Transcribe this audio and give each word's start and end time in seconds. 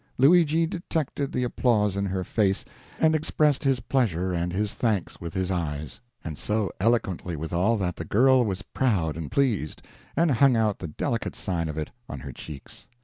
Luigi 0.17 0.65
detected 0.65 1.31
the 1.31 1.43
applause 1.43 1.95
in 1.95 2.07
her 2.07 2.23
face, 2.23 2.65
and 2.99 3.13
expressed 3.13 3.63
his 3.63 3.81
pleasure 3.81 4.33
and 4.33 4.51
his 4.51 4.73
thanks 4.73 5.21
with 5.21 5.35
his 5.35 5.51
eyes; 5.51 6.01
and 6.23 6.39
so 6.39 6.71
eloquently 6.81 7.35
withal, 7.35 7.77
that 7.77 7.97
the 7.97 8.03
girl 8.03 8.43
was 8.43 8.63
proud 8.63 9.15
and 9.15 9.29
pleased, 9.29 9.83
and 10.17 10.31
hung 10.31 10.55
out 10.55 10.79
the 10.79 10.87
delicate 10.87 11.35
sign 11.35 11.69
of 11.69 11.77
it 11.77 11.91
on 12.09 12.21
her 12.21 12.31
cheeks. 12.31 12.87